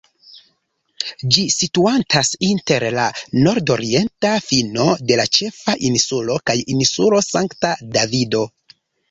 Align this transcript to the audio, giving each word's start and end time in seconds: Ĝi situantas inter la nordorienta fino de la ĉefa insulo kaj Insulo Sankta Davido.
Ĝi 1.33 1.41
situantas 1.55 2.31
inter 2.47 2.85
la 2.95 3.05
nordorienta 3.49 4.33
fino 4.47 4.89
de 5.11 5.19
la 5.21 5.27
ĉefa 5.39 5.77
insulo 5.93 6.41
kaj 6.53 6.57
Insulo 6.79 7.23
Sankta 7.29 7.77
Davido. 7.99 8.45